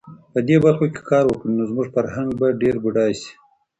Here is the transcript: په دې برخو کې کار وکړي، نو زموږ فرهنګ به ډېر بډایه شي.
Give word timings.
په 0.33 0.39
دې 0.47 0.57
برخو 0.65 0.85
کې 0.93 1.01
کار 1.09 1.23
وکړي، 1.27 1.51
نو 1.57 1.63
زموږ 1.69 1.87
فرهنګ 1.95 2.29
به 2.39 2.47
ډېر 2.61 2.75
بډایه 2.83 3.15
شي. 3.21 3.33